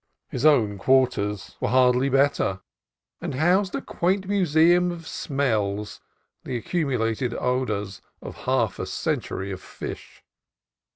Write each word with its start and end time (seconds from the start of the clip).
His 0.29 0.47
own 0.47 0.79
quarters 0.79 1.57
were 1.59 1.67
hardly 1.67 2.09
n6 2.09 2.13
CALIFORNIA 2.13 2.29
COAST 2.29 2.35
TRAILS 2.37 2.57
better, 2.57 2.63
and 3.21 3.35
housed 3.35 3.75
a 3.75 3.81
quaint 3.83 4.27
museum 4.27 4.91
of 4.91 5.05
smells, 5.07 6.01
the 6.43 6.57
accumulated 6.57 7.35
odors 7.35 8.01
of 8.19 8.37
half 8.47 8.79
a 8.79 8.87
century 8.87 9.51
of 9.51 9.61
fish. 9.61 10.23